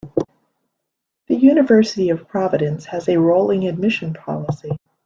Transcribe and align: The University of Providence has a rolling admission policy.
The 1.27 1.35
University 1.35 2.09
of 2.09 2.27
Providence 2.27 2.85
has 2.85 3.07
a 3.07 3.19
rolling 3.19 3.67
admission 3.67 4.15
policy. 4.15 4.75